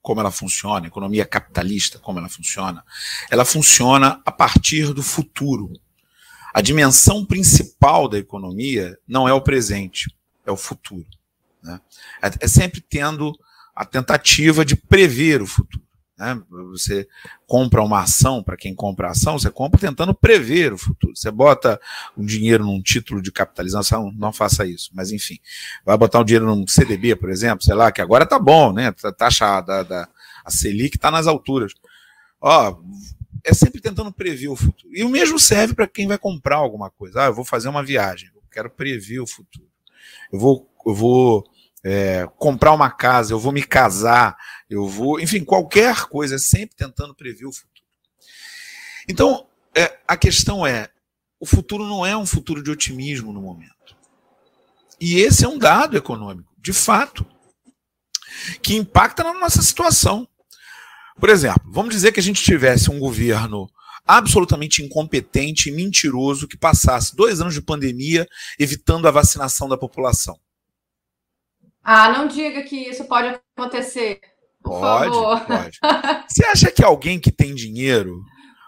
[0.00, 2.84] como ela funciona, a economia capitalista, como ela funciona,
[3.30, 5.72] ela funciona a partir do futuro.
[6.54, 11.06] A dimensão principal da economia não é o presente, é o futuro.
[11.62, 11.80] Né?
[12.22, 13.32] É, é sempre tendo
[13.74, 15.85] a tentativa de prever o futuro.
[16.18, 16.40] Né?
[16.70, 17.06] Você
[17.46, 21.14] compra uma ação, para quem compra ação, você compra tentando prever o futuro.
[21.14, 21.78] Você bota
[22.16, 25.38] um dinheiro num título de capitalização, não faça isso, mas enfim.
[25.84, 28.88] Vai botar um dinheiro num CDB, por exemplo, sei lá, que agora tá bom, né?
[28.88, 30.08] A tá, taxa da, da
[30.44, 31.72] a Selic está nas alturas.
[32.40, 32.78] Ó,
[33.44, 34.94] é sempre tentando prever o futuro.
[34.94, 37.22] E o mesmo serve para quem vai comprar alguma coisa.
[37.22, 39.66] Ah, eu vou fazer uma viagem, eu quero prever o futuro.
[40.32, 41.44] Eu vou, eu vou
[41.88, 44.36] é, comprar uma casa, eu vou me casar,
[44.68, 47.86] eu vou, enfim, qualquer coisa, sempre tentando prever o futuro.
[49.08, 50.90] Então, é, a questão é:
[51.38, 53.96] o futuro não é um futuro de otimismo no momento.
[55.00, 57.24] E esse é um dado econômico, de fato,
[58.60, 60.26] que impacta na nossa situação.
[61.20, 63.70] Por exemplo, vamos dizer que a gente tivesse um governo
[64.04, 68.26] absolutamente incompetente e mentiroso que passasse dois anos de pandemia
[68.58, 70.36] evitando a vacinação da população.
[71.88, 74.18] Ah, não diga que isso pode acontecer.
[74.60, 75.40] Por pode, favor.
[75.46, 75.78] pode.
[76.28, 78.24] Você acha que alguém que tem dinheiro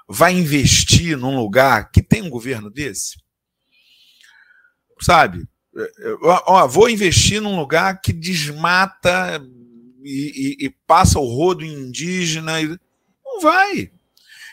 [0.08, 3.16] vai investir num lugar que tem um governo desse?
[5.00, 5.48] Sabe?
[6.22, 9.42] Ó, vou investir num lugar que desmata
[10.04, 12.52] e, e, e passa o rodo indígena.
[13.24, 13.90] Não vai.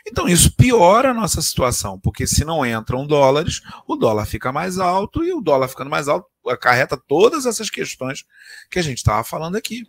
[0.08, 4.78] Então, isso piora a nossa situação, porque se não entram dólares, o dólar fica mais
[4.78, 8.24] alto e o dólar ficando mais alto acarreta todas essas questões
[8.70, 9.84] que a gente estava falando aqui.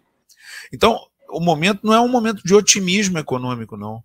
[0.72, 0.98] Então,
[1.28, 4.02] o momento não é um momento de otimismo econômico, não.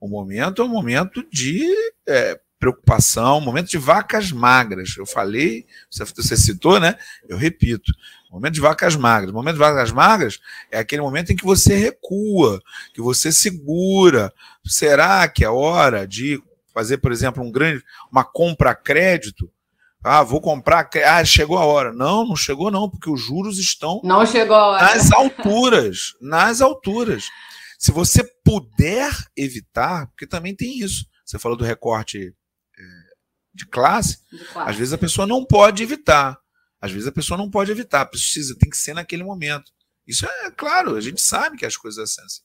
[0.00, 1.62] O momento é um momento de
[2.08, 4.96] é, preocupação, um momento de vacas magras.
[4.96, 6.96] Eu falei, você, citou, né?
[7.28, 7.92] Eu repito.
[8.32, 9.30] Momento de vacas magras.
[9.30, 12.62] O momento de vacas magras é aquele momento em que você recua,
[12.94, 14.32] que você segura.
[14.64, 19.50] Será que é hora de fazer, por exemplo, um grande, uma compra a crédito?
[20.02, 20.88] Ah, vou comprar.
[21.06, 21.92] Ah, chegou a hora.
[21.92, 24.00] Não, não chegou, não, porque os juros estão.
[24.02, 24.82] Não chegou a hora.
[24.82, 26.14] Nas alturas.
[26.18, 27.24] Nas alturas.
[27.78, 31.04] Se você puder evitar, porque também tem isso.
[31.24, 32.34] Você falou do recorte
[32.78, 32.82] é,
[33.54, 34.20] de classe.
[34.32, 34.70] De classe.
[34.70, 36.41] Às vezes a pessoa não pode evitar.
[36.82, 39.72] Às vezes a pessoa não pode evitar, precisa, tem que ser naquele momento.
[40.04, 42.42] Isso é claro, a gente sabe que as coisas são assim.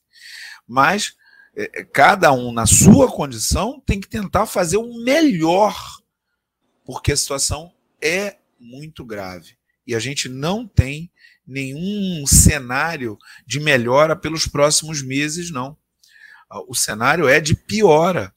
[0.66, 1.16] Mas
[1.56, 5.76] é, é, cada um, na sua condição, tem que tentar fazer o melhor,
[6.84, 9.58] porque a situação é muito grave.
[9.84, 11.10] E a gente não tem
[11.44, 15.76] nenhum cenário de melhora pelos próximos meses, não.
[16.68, 18.32] O cenário é de piora.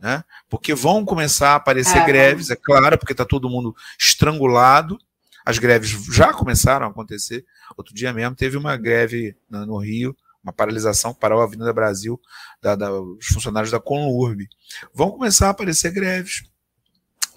[0.00, 0.24] Né?
[0.48, 4.98] Porque vão começar a aparecer é, greves, é claro, porque está todo mundo estrangulado,
[5.46, 7.46] as greves já começaram a acontecer.
[7.76, 12.20] Outro dia mesmo teve uma greve no Rio, uma paralisação que parou a Avenida Brasil
[12.60, 14.44] da, da, dos funcionários da Conurb.
[14.92, 16.42] Vão começar a aparecer greves.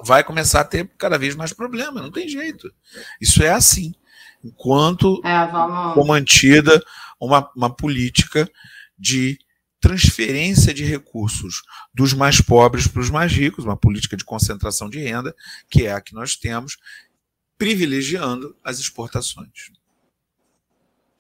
[0.04, 2.74] Vai começar a ter cada vez mais problemas, não tem jeito.
[3.22, 3.94] Isso é assim.
[4.44, 6.08] Enquanto é, vamos...
[6.08, 6.82] mantida
[7.20, 8.50] uma, uma política
[8.98, 9.38] de
[9.80, 11.62] transferência de recursos
[11.94, 15.36] dos mais pobres para os mais ricos, uma política de concentração de renda,
[15.70, 16.78] que é a que nós temos,
[17.60, 19.70] privilegiando as exportações.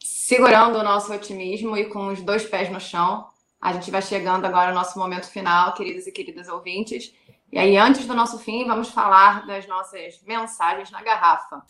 [0.01, 3.27] Segurando o nosso otimismo e com os dois pés no chão,
[3.59, 7.13] a gente vai chegando agora ao nosso momento final, queridos e queridas ouvintes.
[7.51, 11.61] E aí, antes do nosso fim, vamos falar das nossas mensagens na garrafa.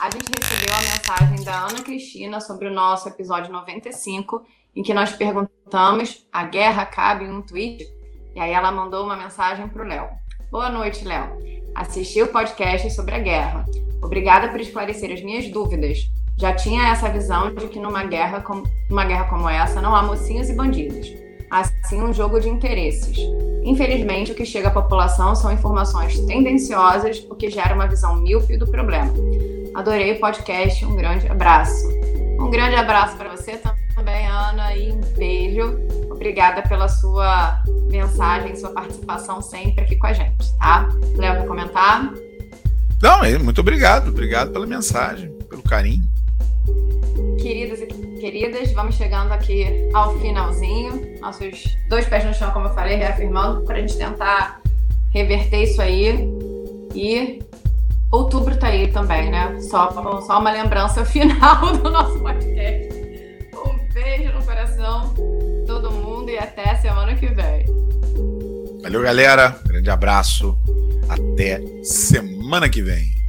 [0.00, 4.44] A gente recebeu a mensagem da Ana Cristina sobre o nosso episódio 95,
[4.74, 7.86] em que nós perguntamos: a guerra cabe em um tweet?
[8.34, 10.08] E aí ela mandou uma mensagem para o Léo.
[10.50, 11.38] Boa noite, Léo.
[11.76, 13.64] Assisti o podcast sobre a guerra.
[14.02, 16.10] Obrigada por esclarecer as minhas dúvidas.
[16.38, 20.02] Já tinha essa visão de que numa guerra, com, numa guerra como essa não há
[20.02, 21.12] mocinhos e bandidos.
[21.50, 23.18] Há sim um jogo de interesses.
[23.62, 28.56] Infelizmente, o que chega à população são informações tendenciosas, o que gera uma visão míope
[28.56, 29.12] do problema.
[29.74, 31.88] Adorei o podcast, um grande abraço.
[32.38, 33.60] Um grande abraço para você
[33.94, 35.78] também, Ana, e um beijo.
[36.10, 40.88] Obrigada pela sua mensagem, sua participação sempre aqui com a gente, tá?
[41.16, 42.29] Léo, para comentar?
[43.02, 44.08] Não, é, muito obrigado.
[44.08, 46.04] Obrigado pela mensagem, pelo carinho.
[47.40, 47.86] Queridos e
[48.20, 51.18] queridas, vamos chegando aqui ao finalzinho.
[51.20, 54.60] Nossos dois pés no chão, como eu falei, reafirmando, para a gente tentar
[55.12, 56.28] reverter isso aí.
[56.94, 57.42] E
[58.10, 59.58] outubro tá aí também, né?
[59.60, 59.90] Só,
[60.20, 62.90] só uma lembrança final do nosso podcast.
[63.54, 65.14] Um beijo no coração,
[65.66, 67.64] todo mundo, e até semana que vem.
[68.82, 69.58] Valeu, galera.
[69.66, 70.58] Grande abraço.
[71.08, 71.60] Até
[72.50, 73.19] semana que vem.